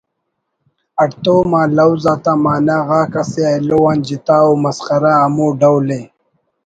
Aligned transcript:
ہڑتوم 0.99 1.51
آ 1.59 1.61
لوز 1.77 2.03
آتا 2.13 2.33
معنہ 2.43 2.77
غاک 2.87 3.13
اسہ 3.21 3.41
ایلو 3.49 3.79
آن 3.89 3.97
جتا 4.07 4.37
ءُ 4.49 4.61
مسخرہ 4.63 5.13
ہمو 5.23 5.47
ڈول 5.59 5.87
ءِ 5.99 6.01